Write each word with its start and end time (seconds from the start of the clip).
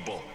unbelievable. 0.00 0.29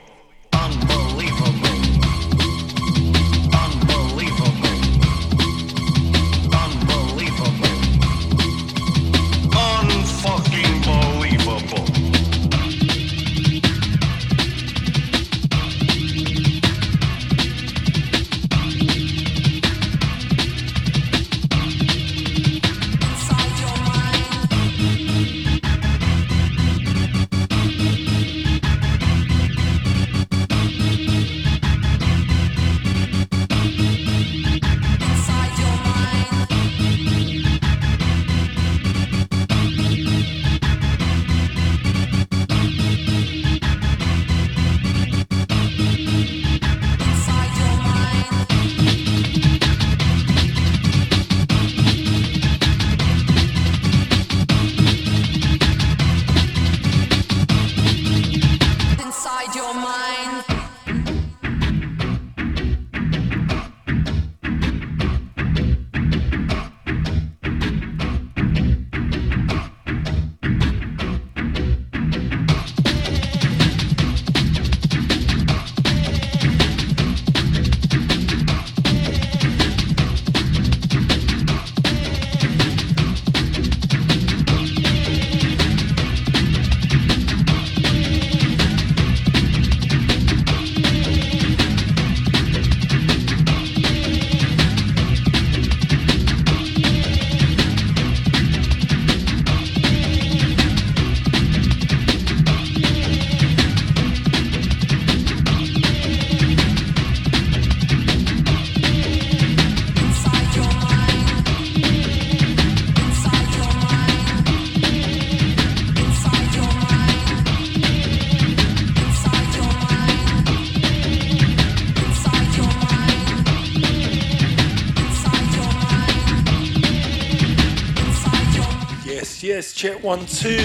Check 129.86 130.04
one, 130.04 130.26
two. 130.26 130.58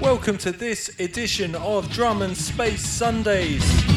Welcome 0.00 0.38
to 0.38 0.50
this 0.50 0.98
edition 0.98 1.54
of 1.56 1.92
Drum 1.92 2.22
and 2.22 2.34
Space 2.34 2.86
Sundaze. 2.86 3.91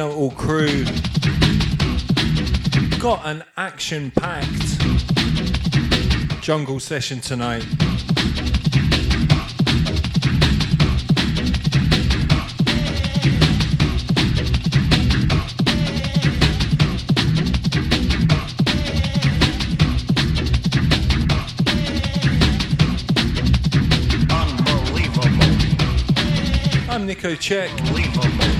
All 0.00 0.30
crew. 0.30 0.84
Got 3.00 3.26
an 3.26 3.42
action 3.56 4.12
packed 4.12 4.78
jungle 6.40 6.78
session 6.78 7.20
tonight. 7.20 7.64
Unbelievable. 24.30 25.28
I'm 26.88 27.08
Nikocheck. 27.08 28.57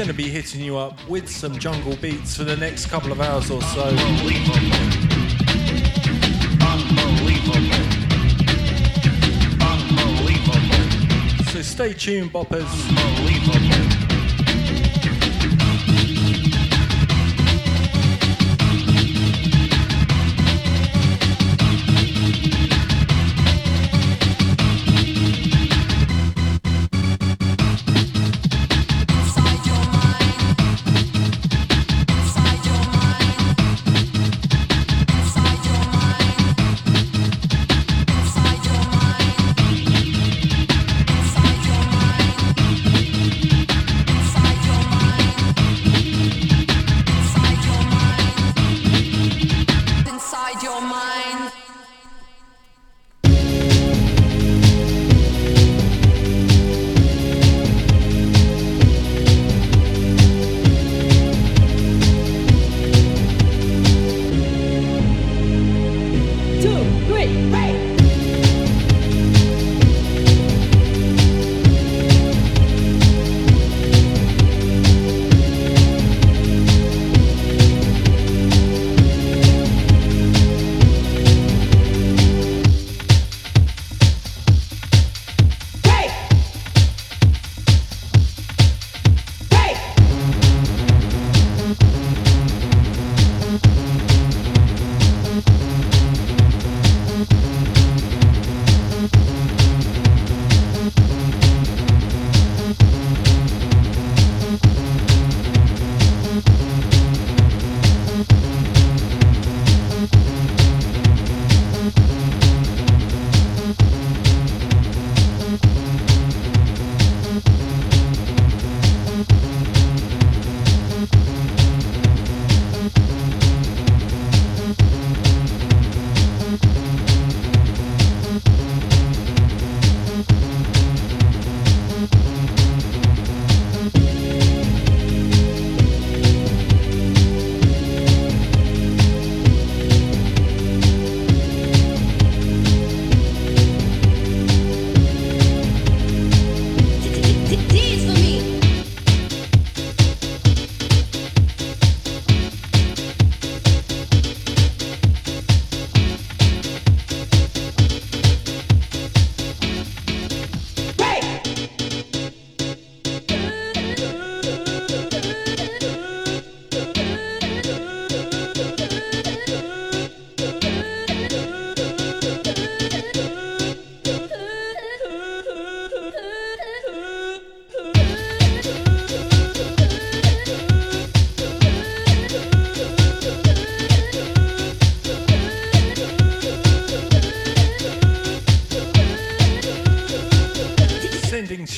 Gonna 0.00 0.14
be 0.14 0.30
hitting 0.30 0.62
you 0.62 0.78
up 0.78 0.94
with 1.10 1.28
some 1.28 1.58
jungle 1.58 1.94
beats 1.96 2.34
for 2.34 2.42
the 2.42 2.56
next 2.56 2.86
couple 2.86 3.12
of 3.12 3.20
hours 3.20 3.50
or 3.50 3.60
so. 3.60 3.82
Unbelievable. 3.82 4.56
Unbelievable. 6.66 7.70
Unbelievable. 9.60 11.44
So 11.52 11.60
stay 11.60 11.92
tuned, 11.92 12.32
boppers. 12.32 13.89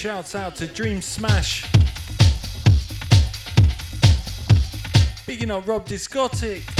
Shouts 0.02 0.34
out 0.34 0.56
to 0.56 0.66
Dream 0.66 1.00
Smash. 1.00 1.64
Bigging 5.28 5.52
up 5.52 5.68
Rob 5.68 5.86
Discotic. 5.86 6.71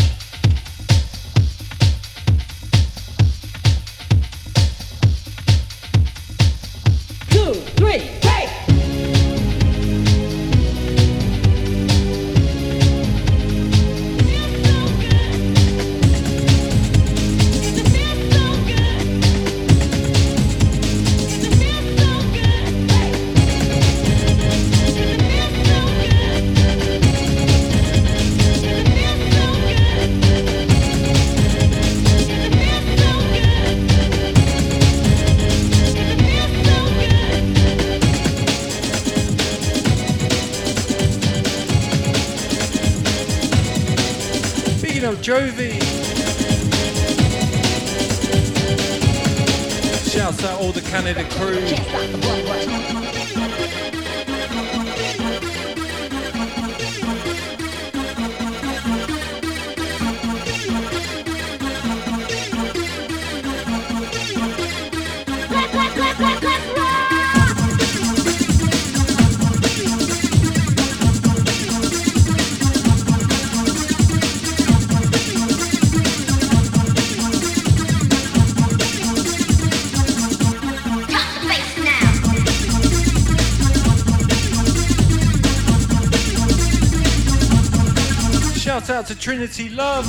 Love. 89.74 90.04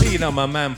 Beating 0.00 0.22
up 0.22 0.34
my 0.34 0.44
man 0.44 0.74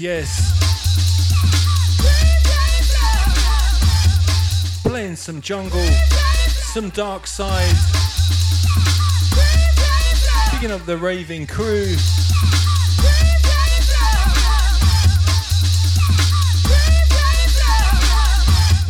Yes. 0.00 0.52
Playing 4.82 5.16
some 5.16 5.40
jungle, 5.40 5.84
some 6.72 6.90
dark 6.90 7.26
side. 7.26 7.74
Picking 10.50 10.70
up 10.70 10.86
the 10.86 10.96
raving 10.96 11.48
crew. 11.48 11.96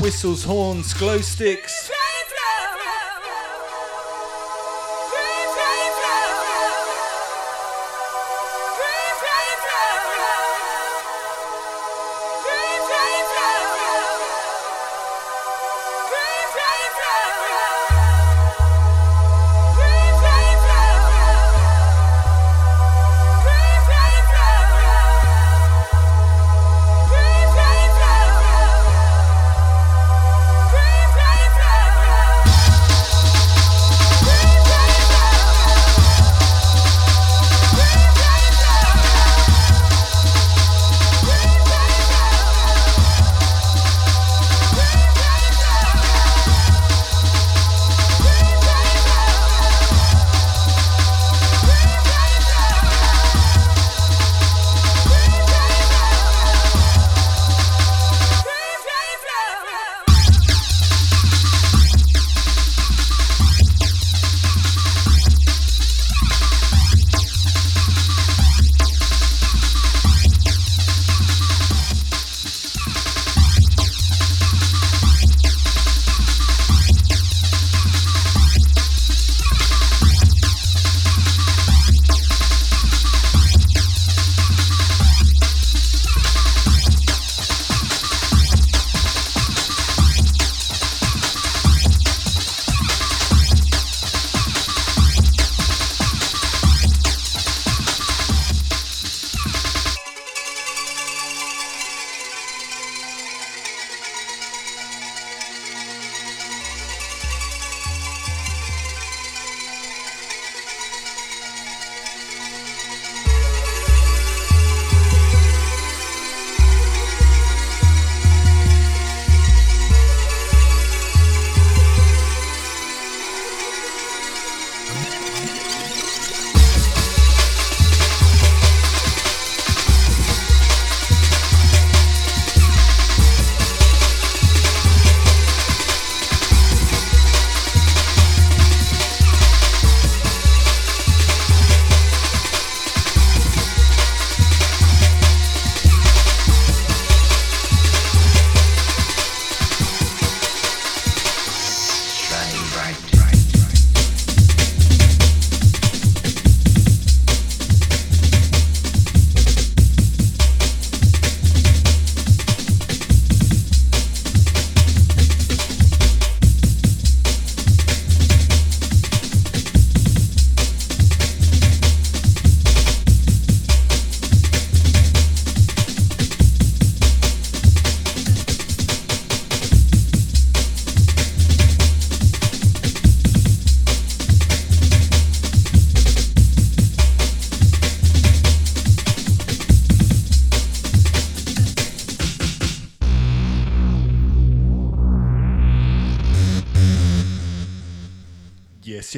Whistles, 0.02 0.44
horns, 0.44 0.92
glow 0.92 1.22
sticks. 1.22 1.77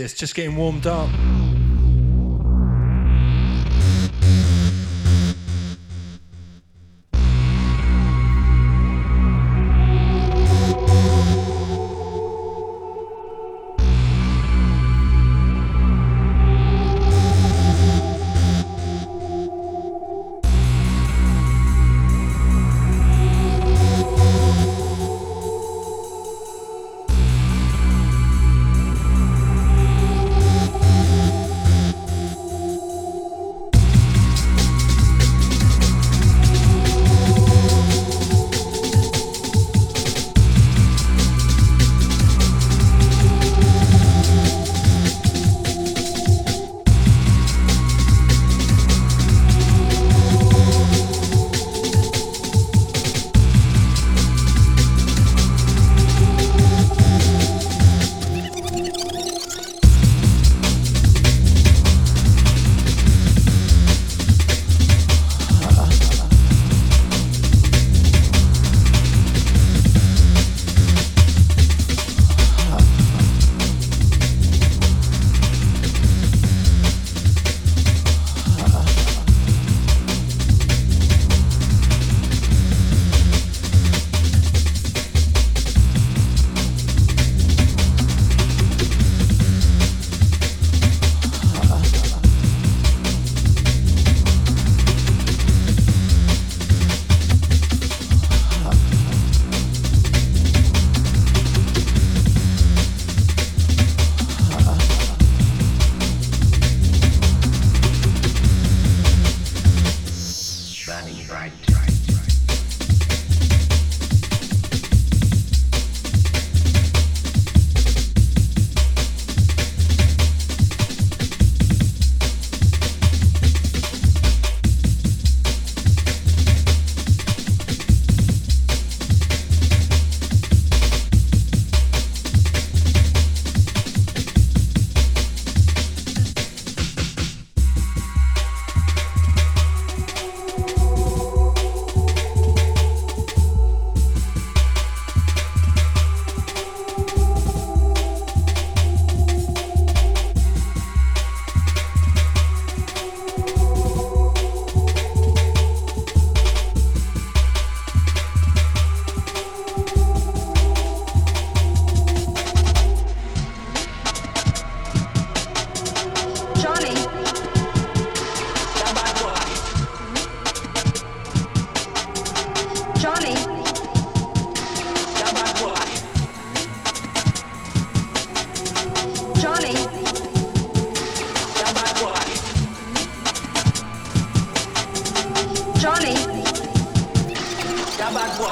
Yes, 0.01 0.15
just 0.15 0.35
getting 0.35 0.57
warmed 0.57 0.87
up. 0.87 1.11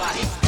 Johnny. 0.08 0.47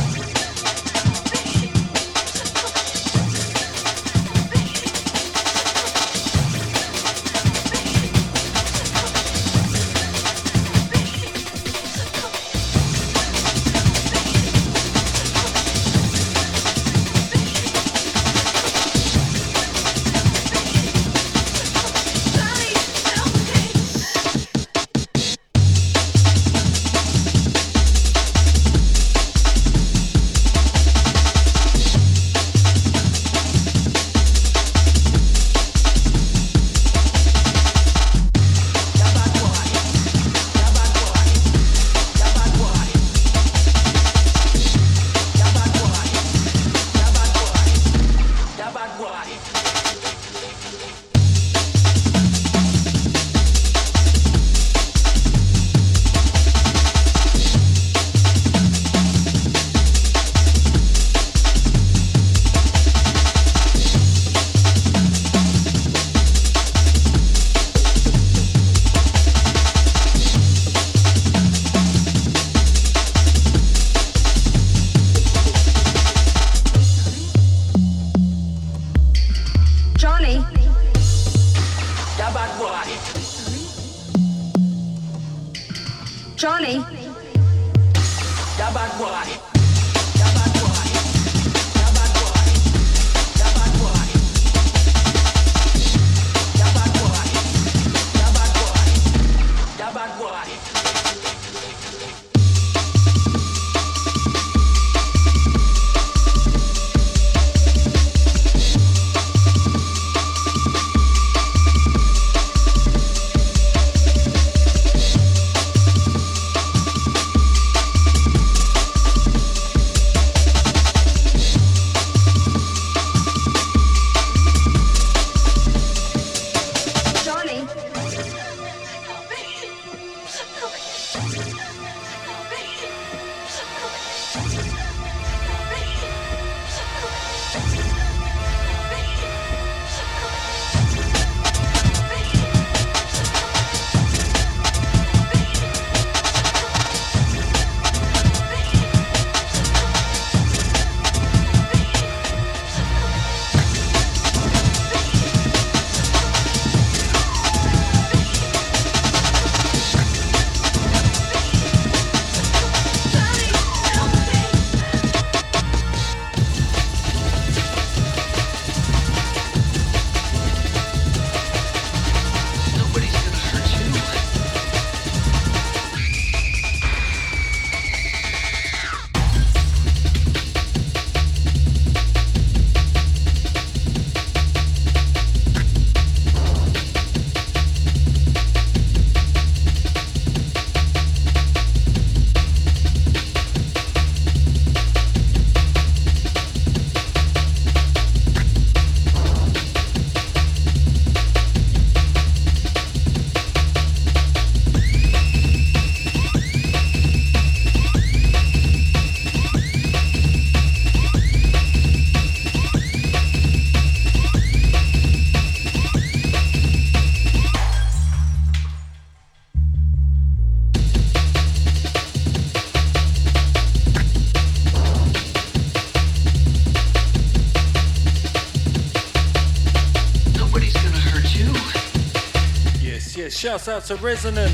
It. 233.31 233.35
Shouts 233.35 233.69
out 233.69 233.85
to 233.85 233.97
Resonant. 233.97 234.53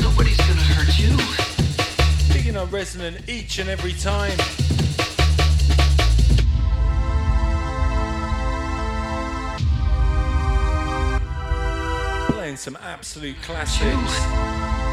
Nobody's 0.00 0.36
gonna 0.36 0.60
hurt 0.60 0.98
you. 0.98 1.16
Picking 2.32 2.56
on 2.56 2.70
Resonant 2.70 3.28
each 3.28 3.58
and 3.58 3.68
every 3.68 3.92
time. 3.92 4.36
Playing 12.28 12.56
some 12.56 12.78
absolute 12.82 13.40
classics. 13.42 14.83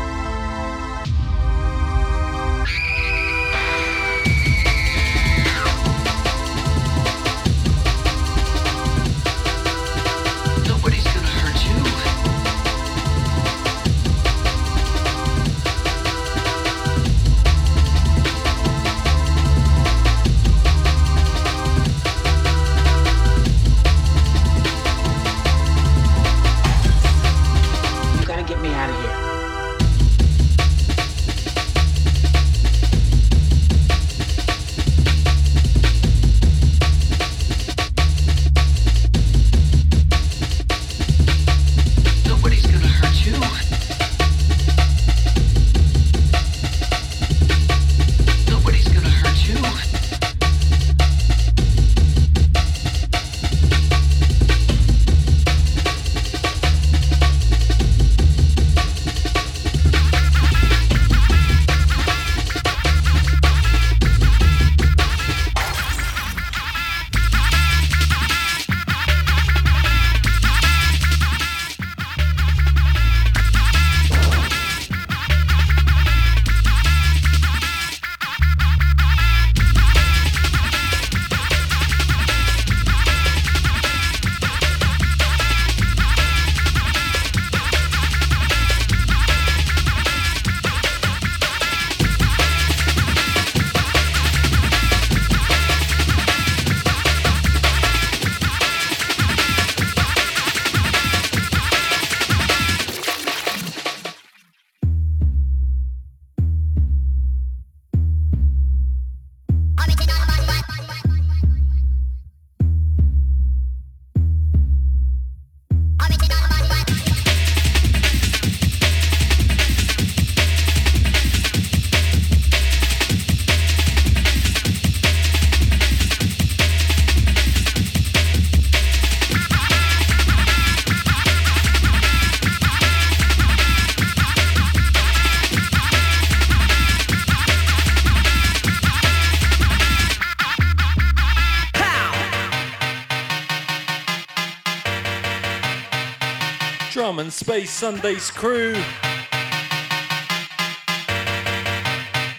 Space 147.62 147.84
Sundaze 147.84 148.34
crew. 148.34 148.74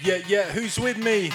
Yeah, 0.02 0.18
yeah, 0.26 0.50
who's 0.50 0.80
with 0.80 0.98
me? 0.98 1.30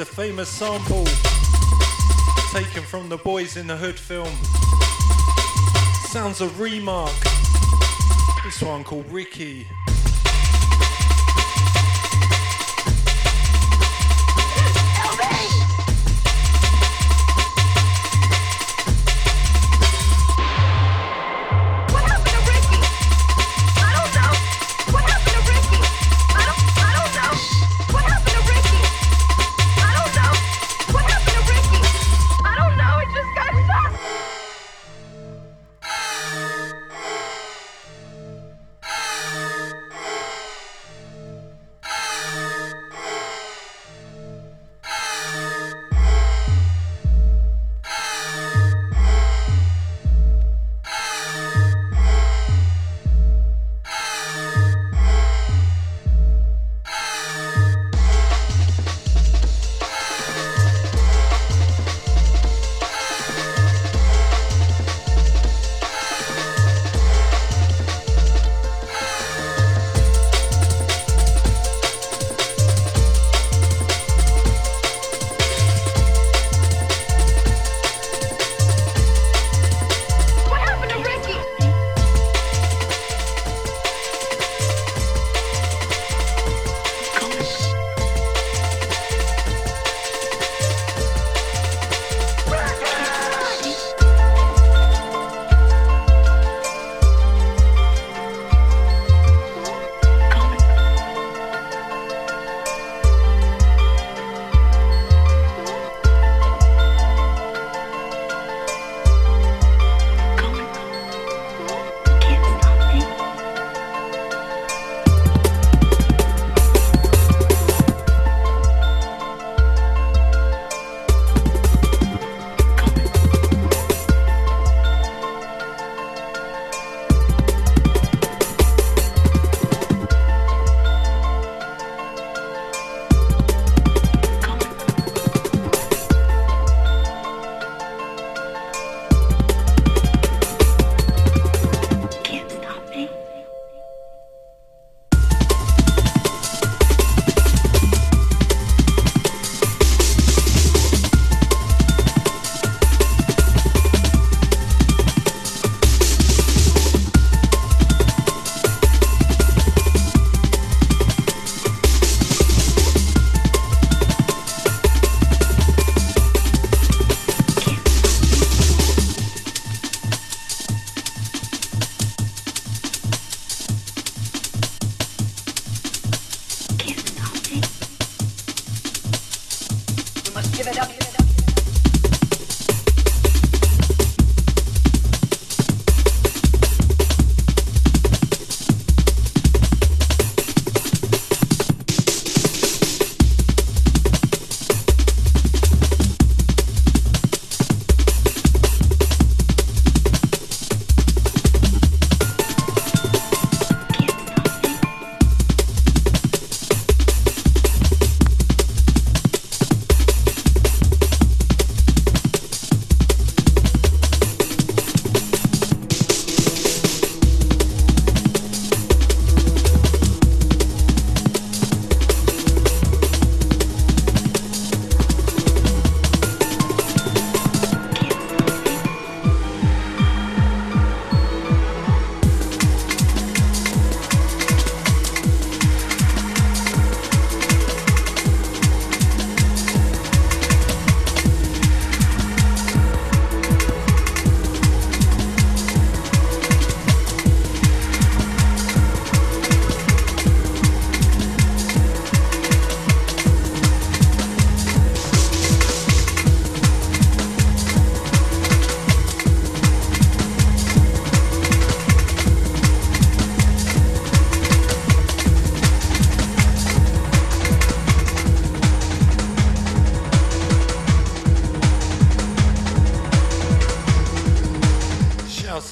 A 0.00 0.04
famous 0.06 0.48
sample 0.48 1.04
taken 2.52 2.82
from 2.82 3.10
the 3.10 3.18
Boyz 3.18 3.58
n 3.58 3.66
the 3.66 3.76
Hood 3.76 3.98
film. 3.98 4.34
Sounds 6.08 6.40
of 6.40 6.52
Remarc. 6.52 7.12
This 8.42 8.62
one 8.62 8.82
called 8.82 9.12
Ricky. 9.12 9.66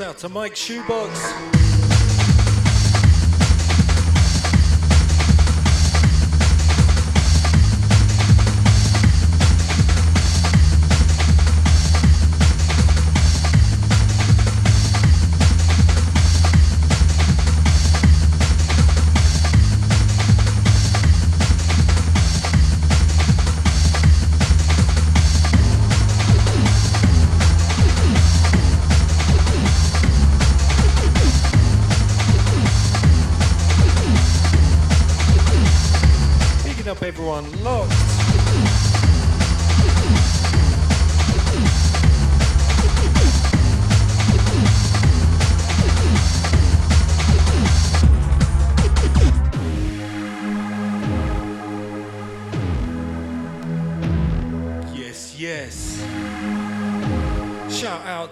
Out 0.08 0.16
to 0.16 0.28
Mike 0.30 0.54
Shoebox. 0.54 1.67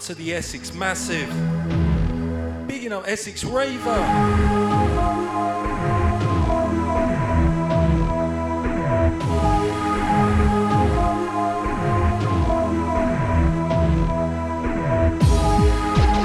To 0.07 0.15
the 0.15 0.35
Essex 0.35 0.73
Massive. 0.73 1.29
Bigging 2.69 2.93
up 2.93 3.09
Essex 3.09 3.43
Raver. 3.43 3.81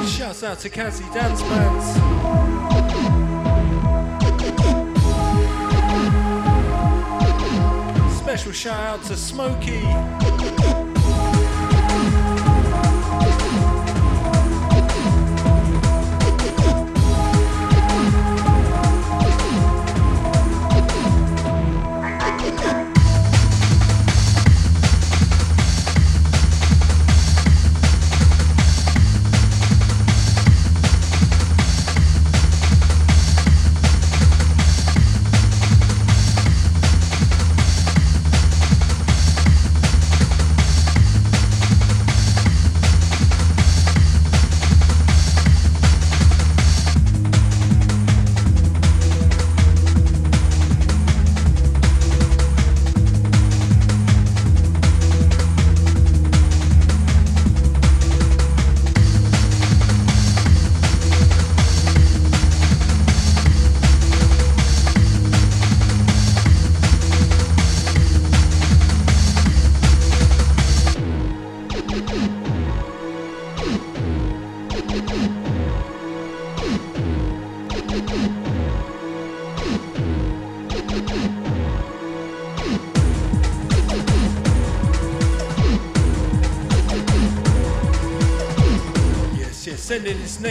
Shouts 0.06 0.44
out 0.44 0.60
to 0.60 0.70
Cassie 0.70 1.04
Dance 1.12 1.42
Bands. 1.42 1.86
Special 8.16 8.52
shout 8.52 9.00
out 9.00 9.04
to 9.06 9.18
Smokey. 9.18 10.21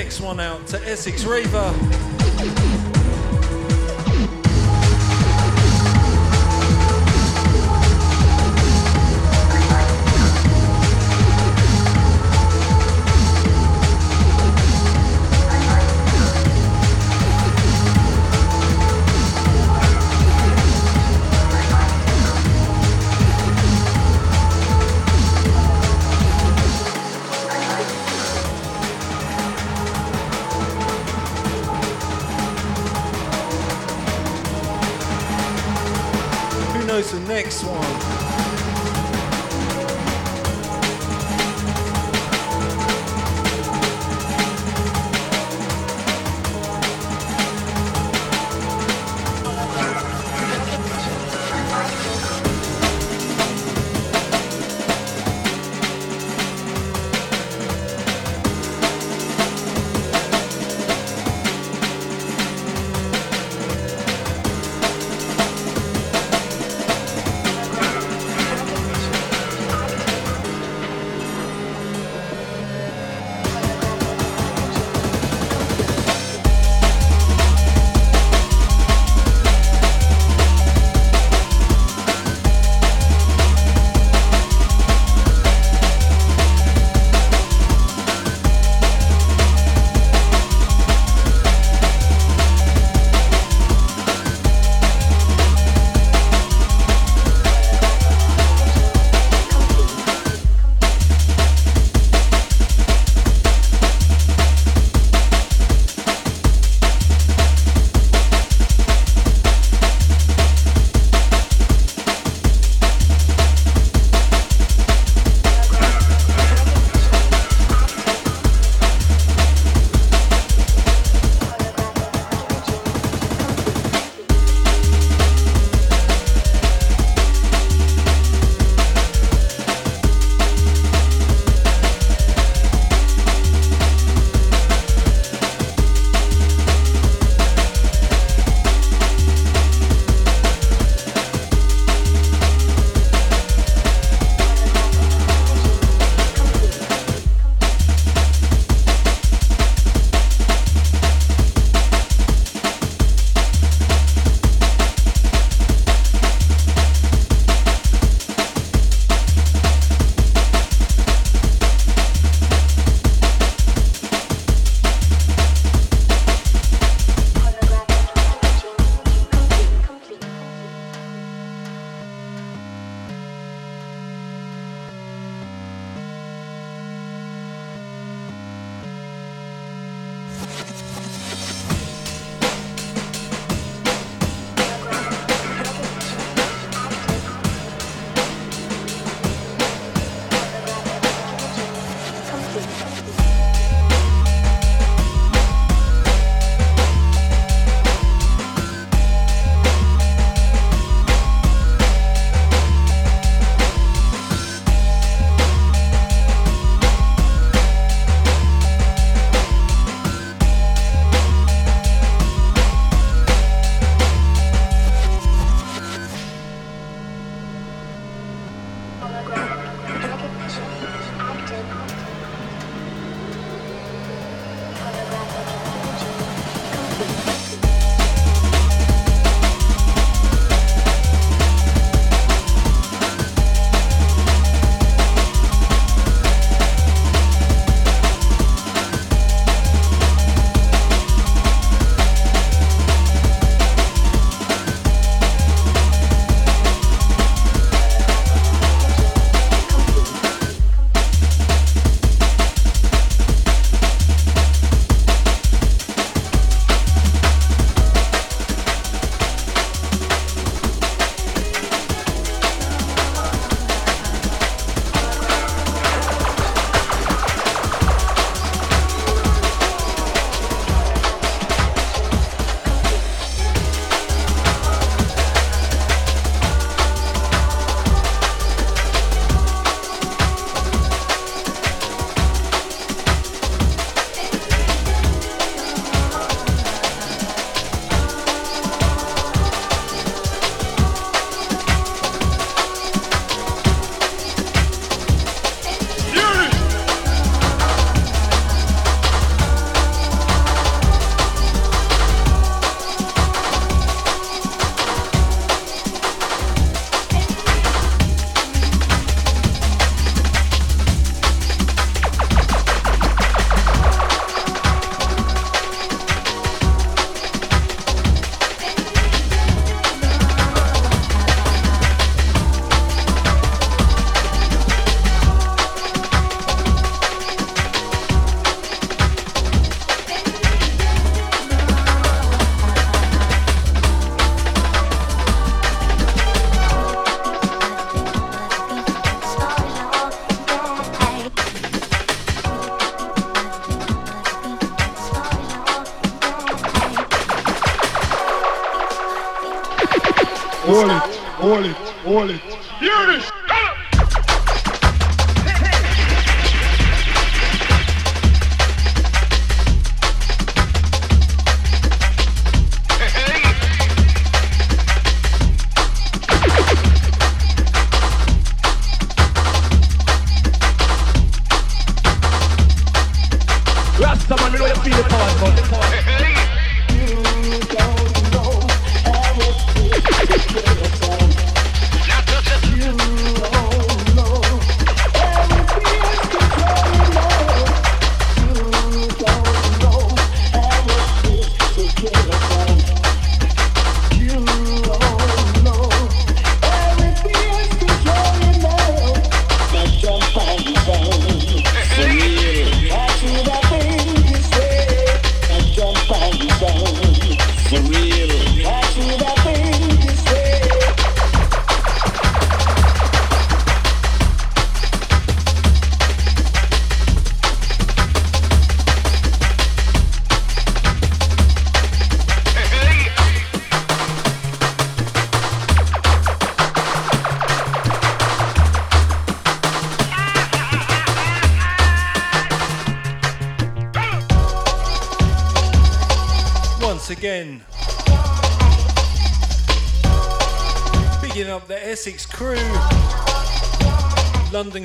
Next 0.03 0.23
one 0.23 0.41
out 0.41 0.67
to 0.67 0.81
Essex 0.89 1.27
Raver. 1.27 2.10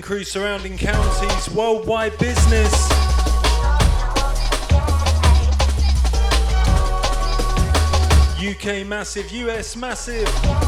Crew 0.06 0.24
surrounding 0.24 0.78
counties, 0.78 1.49
worldwide 1.49 2.16
business. 2.20 2.72
UK 8.39 8.86
massive, 8.86 9.32
US 9.32 9.76
massive. 9.76 10.64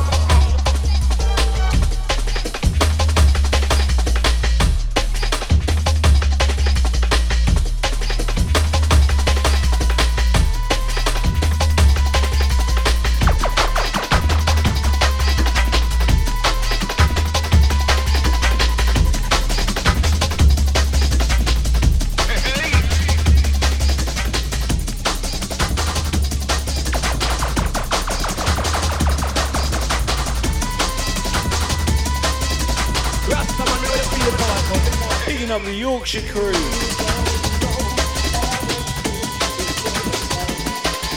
Up 36.07 36.21
crew. 36.21 36.51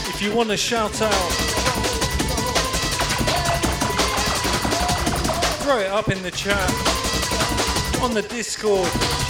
If 0.09 0.21
you 0.21 0.35
want 0.35 0.49
to 0.49 0.57
shout 0.57 1.01
out, 1.01 1.31
throw 5.61 5.77
it 5.77 5.87
up 5.87 6.09
in 6.09 6.21
the 6.23 6.31
chat, 6.31 6.69
on 8.01 8.13
the 8.13 8.23
Discord. 8.23 9.20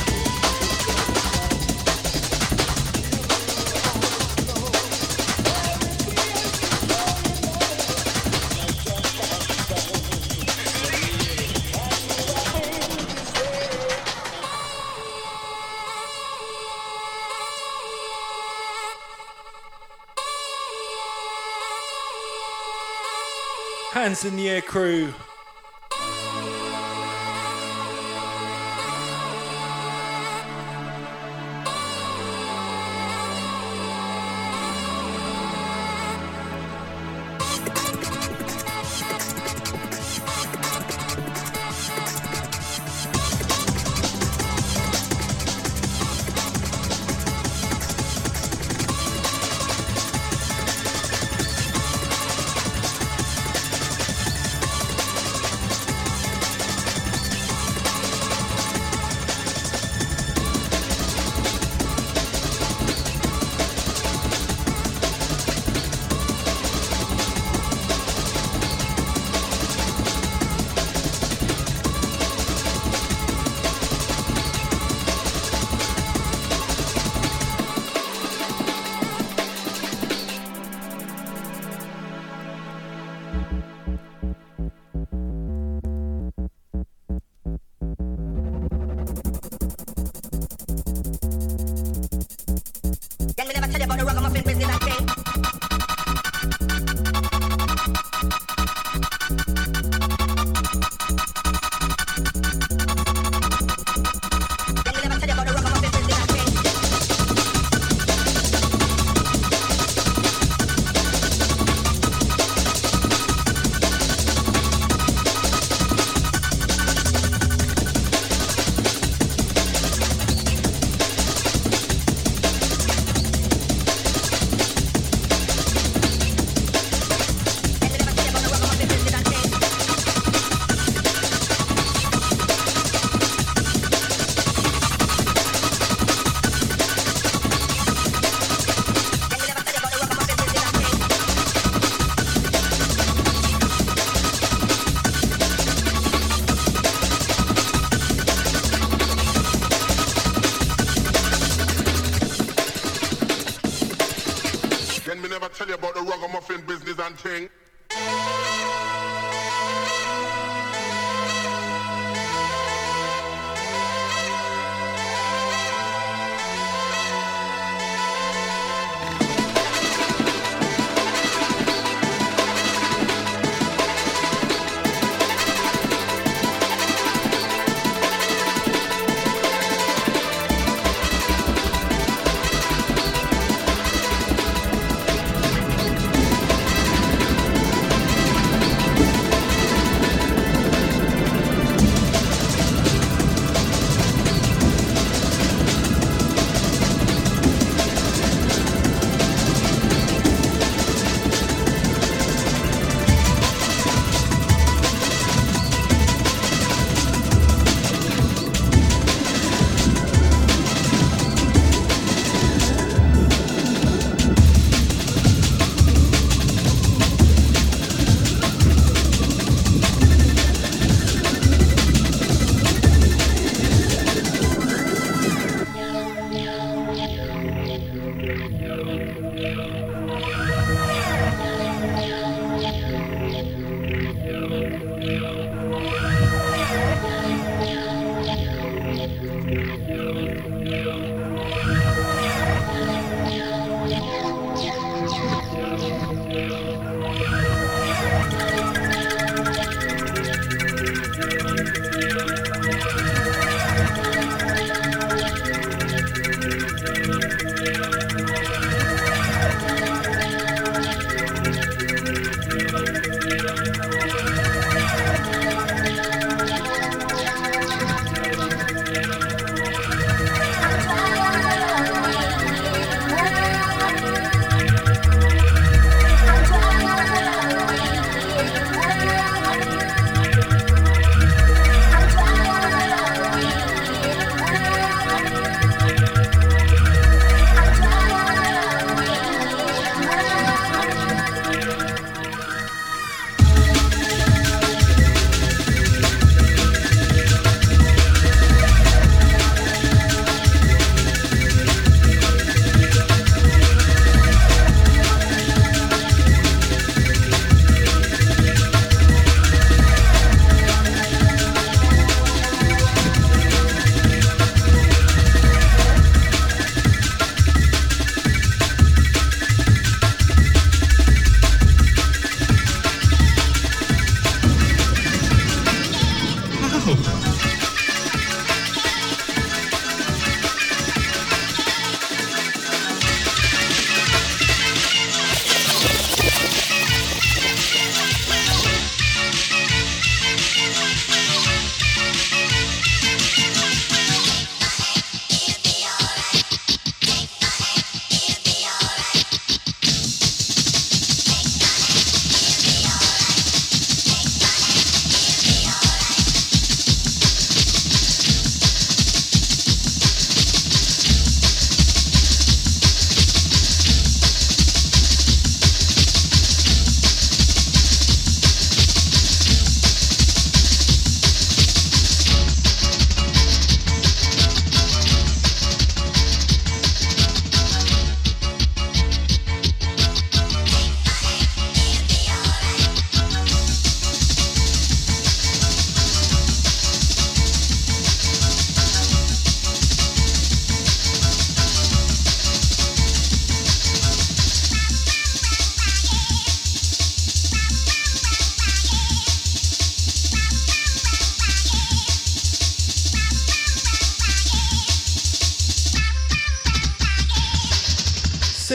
Hands 24.12 24.26
in 24.26 24.36
the 24.36 24.49
air 24.49 24.62
crew. 24.62 25.14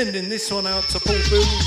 Sending 0.07 0.29
this 0.29 0.53
one 0.53 0.69
out 0.69 0.89
to 0.91 1.01
Paul 1.01 1.19
Bills. 1.29 1.66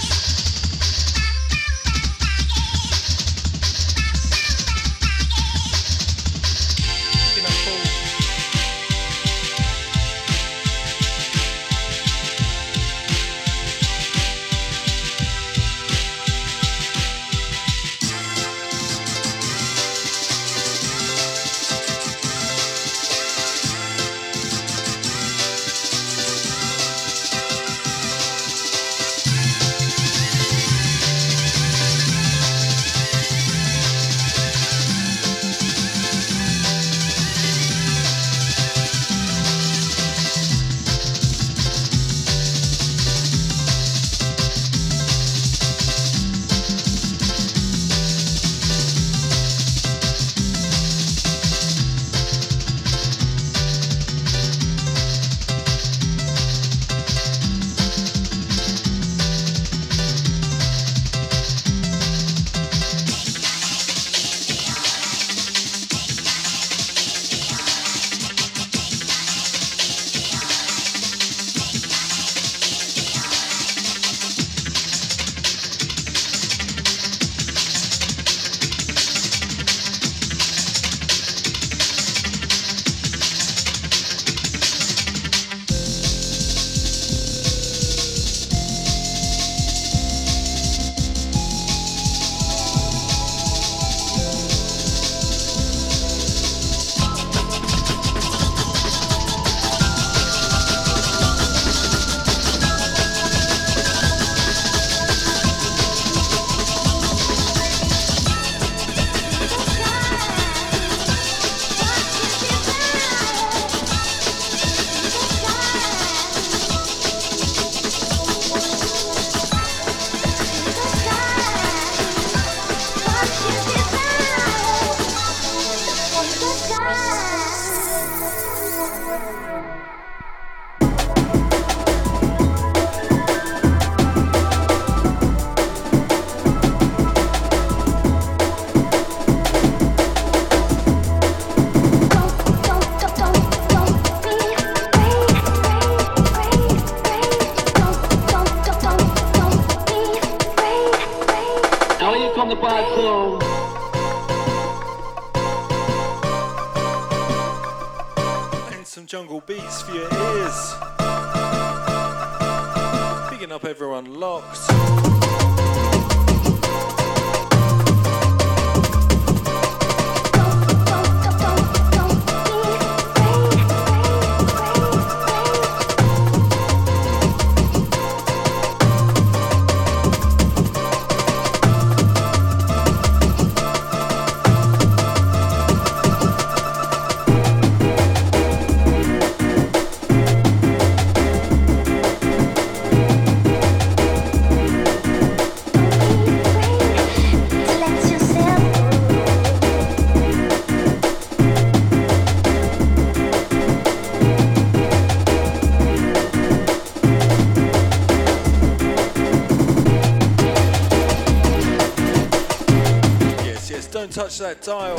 touch 214.29 214.39
that 214.39 214.61
tile. 214.61 214.95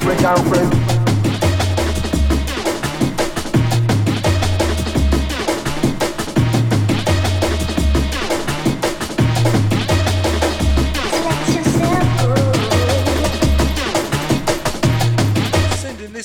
Break 0.00 0.22
out, 0.22 0.38
friend. 0.48 0.82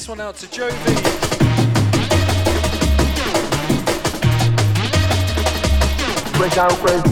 one 0.08 0.20
out 0.20 0.36
to 0.36 0.46
Jovi. 0.48 0.96
Break 6.38 6.58
out, 6.58 6.72
friends. 6.80 7.11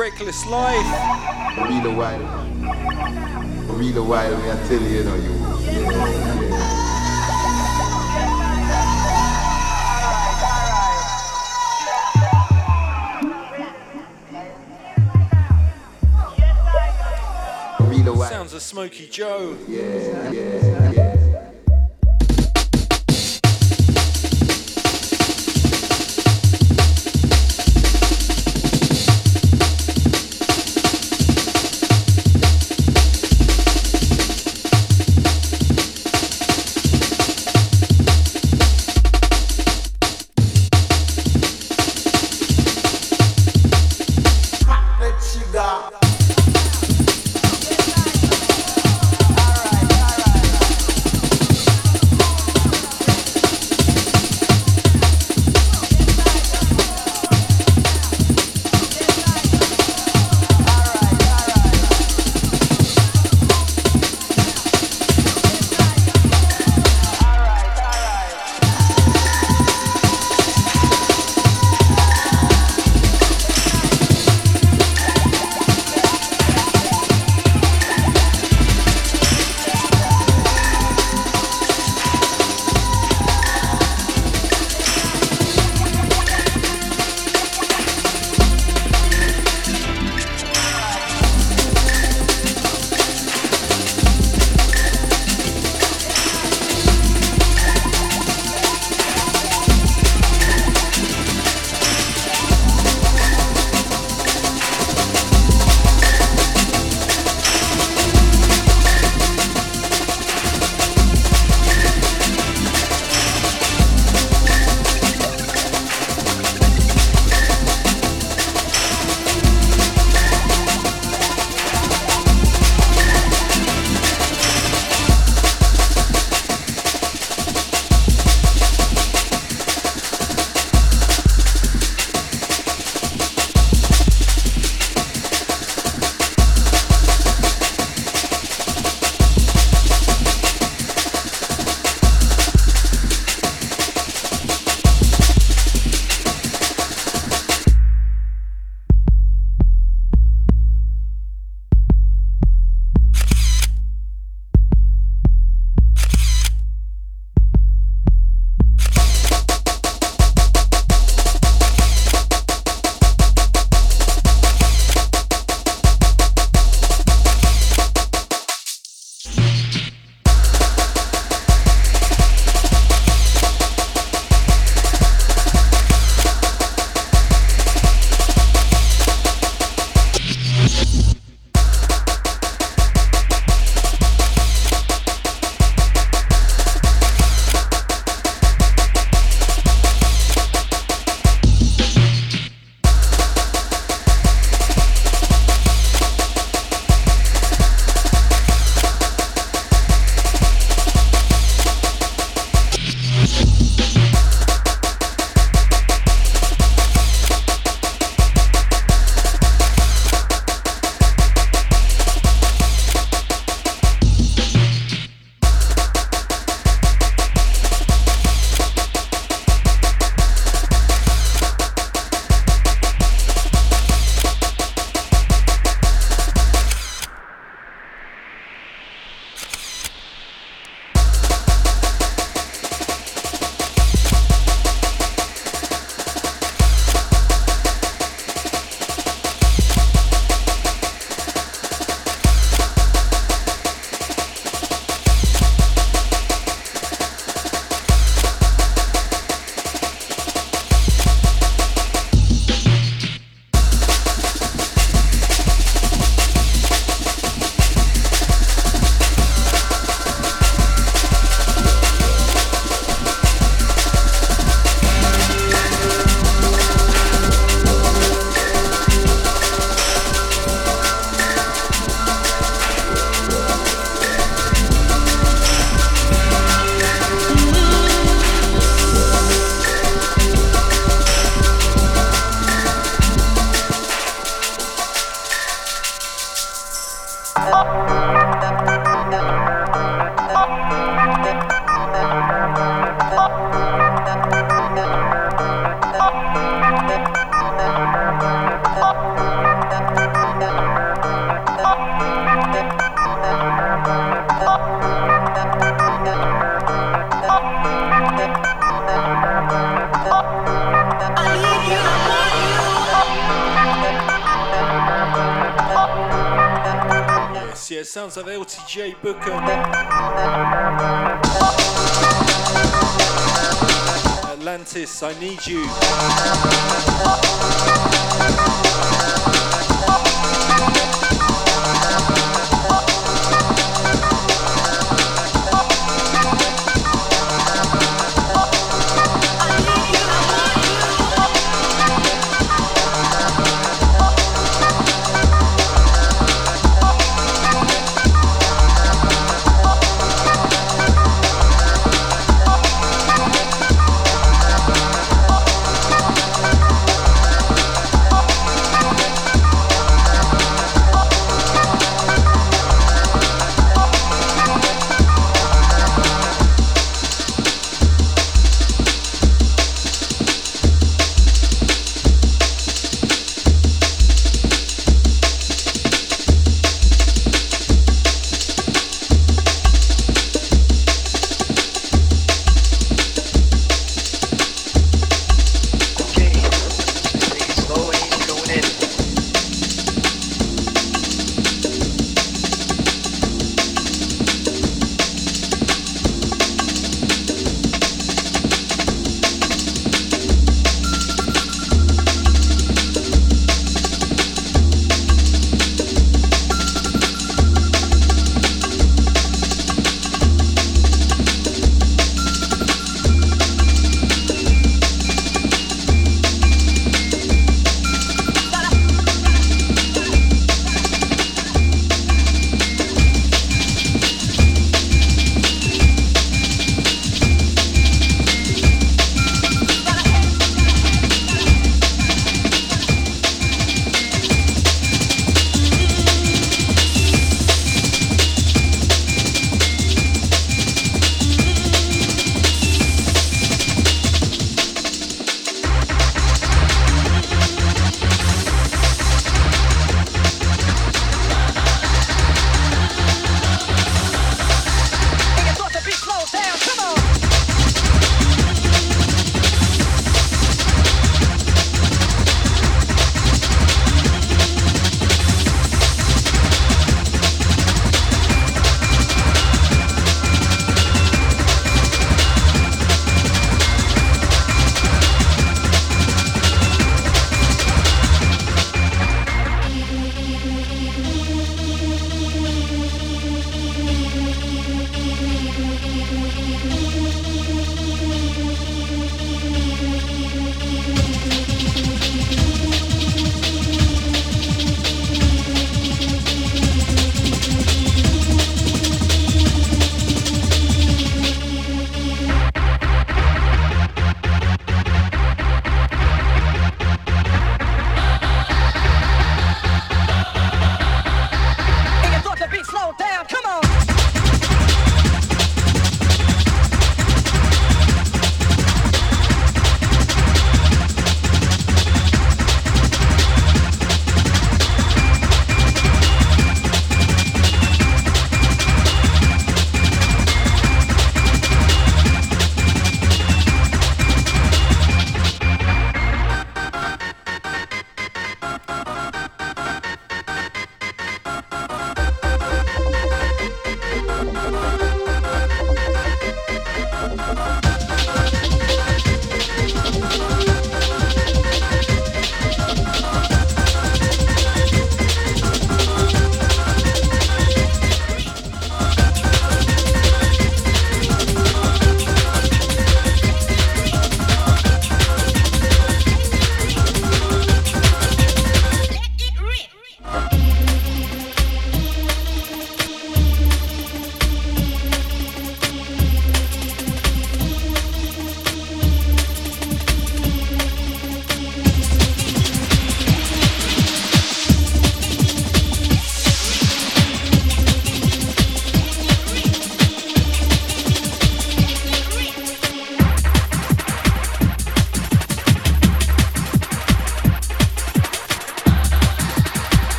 reckless 0.00 0.46
life. 0.46 0.99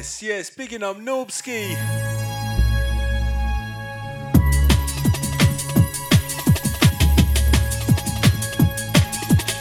Yes, 0.00 0.22
yes, 0.22 0.48
bigging 0.48 0.82
up 0.82 0.96
Norbski. 0.96 1.76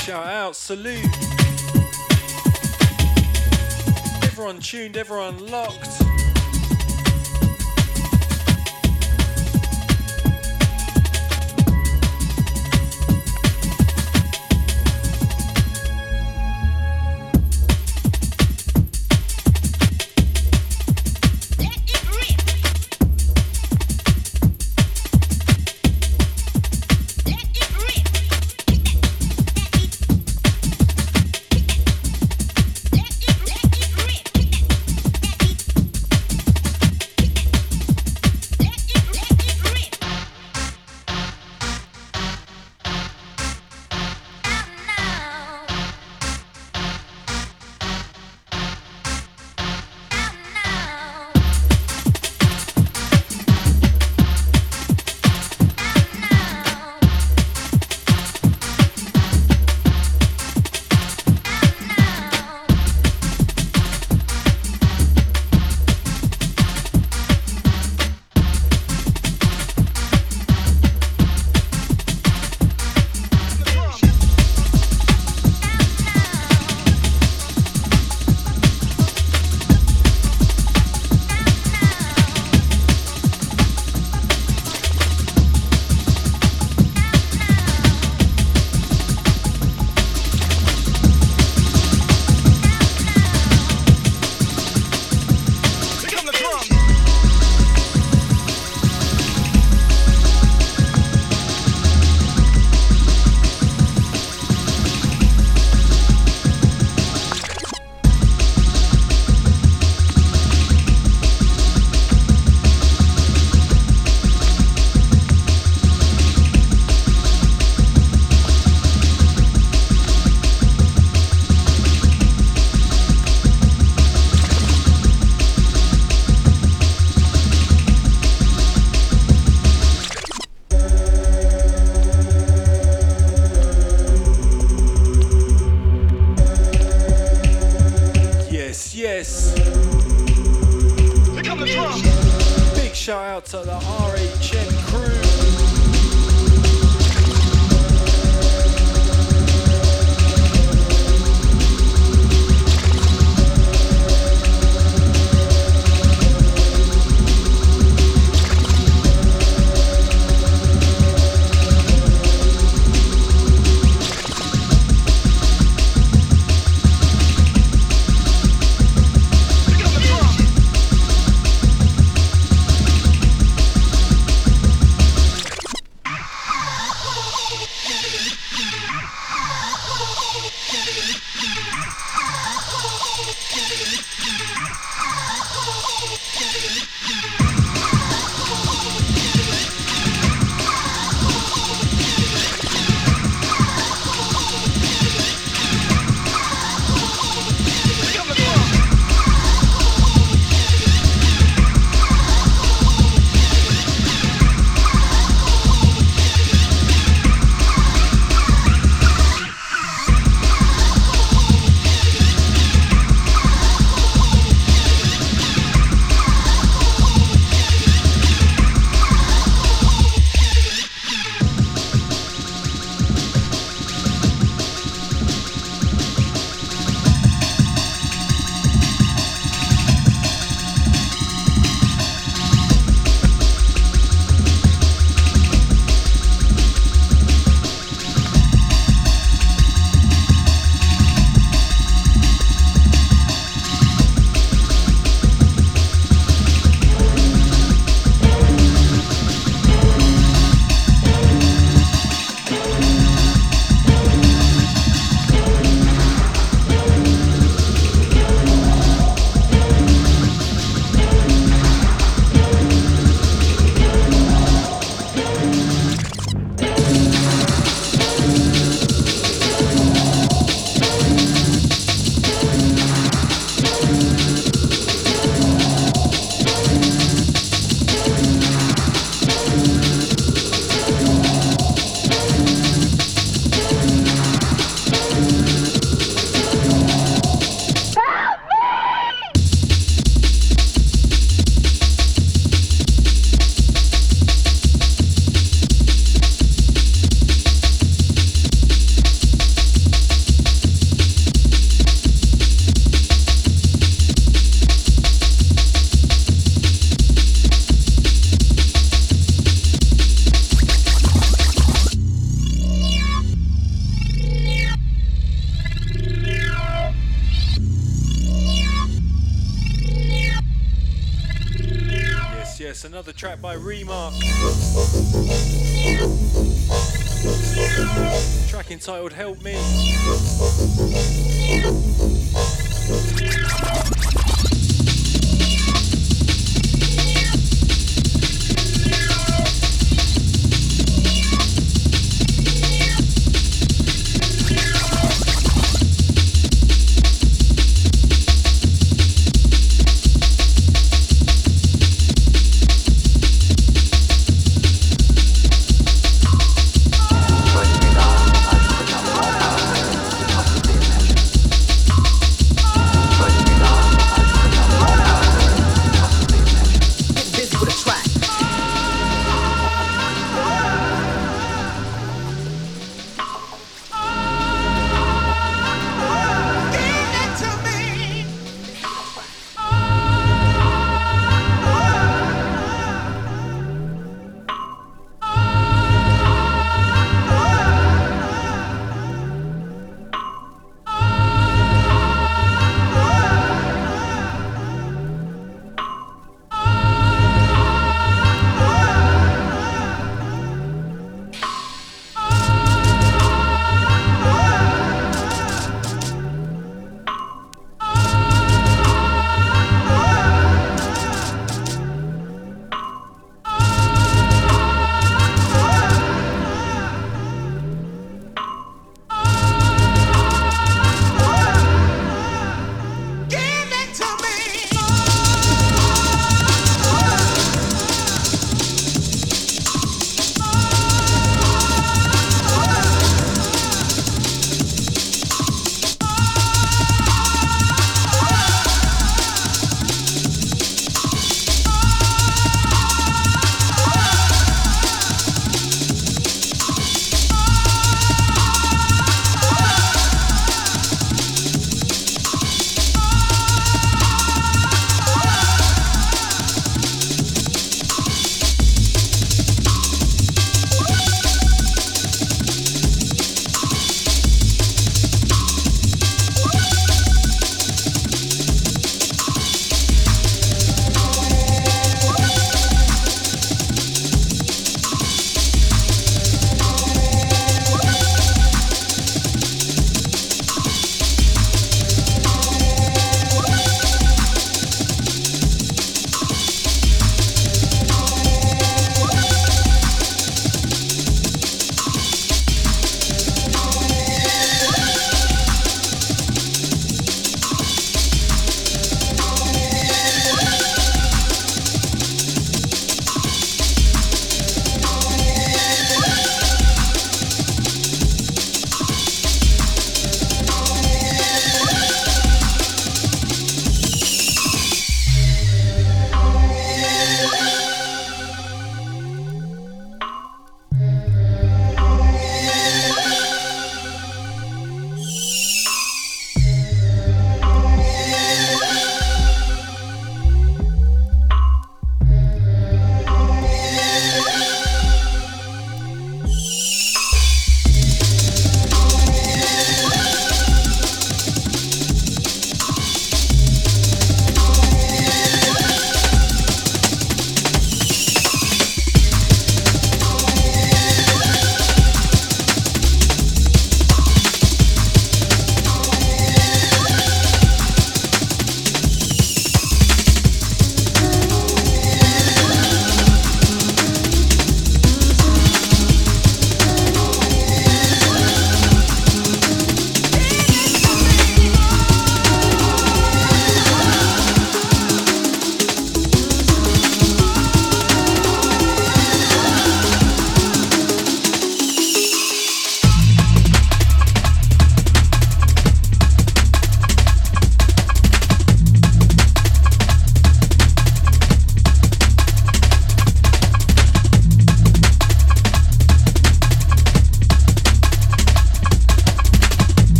Shout 0.00 0.26
out, 0.26 0.56
salute. 0.56 1.04
Everyone 4.24 4.58
tuned, 4.58 4.96
everyone 4.96 5.50
locked. 5.50 6.11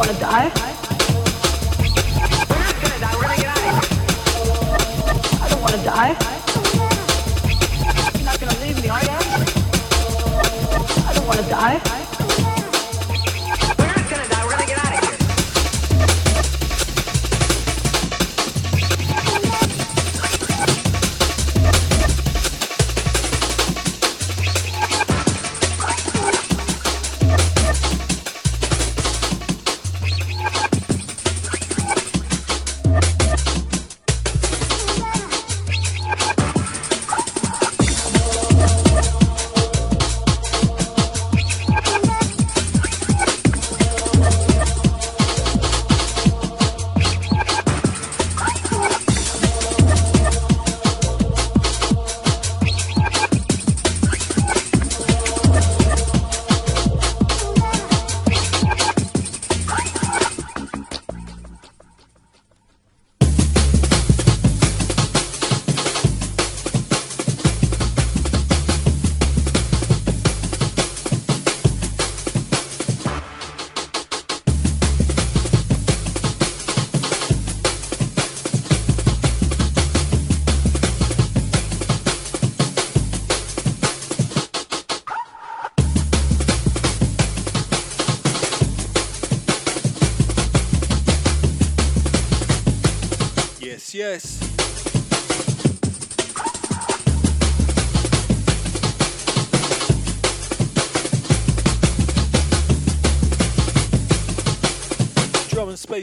want 0.00 0.12
to 0.12 0.18
die. 0.18 0.50
We're 2.48 2.58
not 2.58 2.74
gonna 2.80 3.00
die. 3.00 3.14
We're 3.16 3.22
gonna 3.22 3.36
get 3.36 3.48
out. 3.50 3.84
I 5.42 5.48
don't 5.50 5.60
want 5.60 5.74
to 5.74 5.82
die. 5.84 6.16
You're 8.14 8.24
not 8.24 8.40
gonna 8.40 8.58
leave 8.64 8.82
me, 8.82 8.88
are? 8.88 8.96
I 11.06 11.12
don't 11.14 11.26
want 11.26 11.40
to 11.40 11.48
die. 11.50 11.99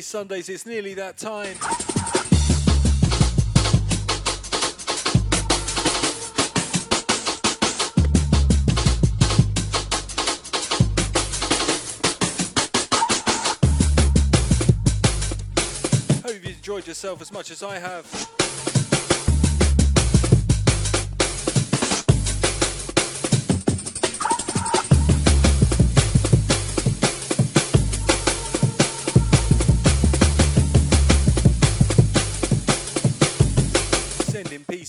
Saturdays, 0.02 0.08
Sundays, 0.08 0.50
it's 0.50 0.66
nearly 0.66 0.94
that 0.94 1.18
time. 1.18 1.58
Hope 16.24 16.34
you've 16.36 16.46
enjoyed 16.46 16.88
yourself 16.88 17.22
as 17.22 17.32
much 17.32 17.50
as 17.50 17.64
I 17.64 17.80
have. 17.80 18.37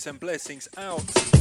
And 0.08 0.18
blessings 0.18 0.68
out. 0.78 1.37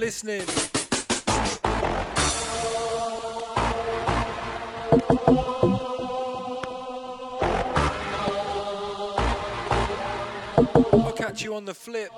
Listening. 0.00 0.40
I'll 10.94 11.12
catch 11.12 11.42
you 11.42 11.54
on 11.54 11.66
the 11.66 11.74
flip. 11.74 12.10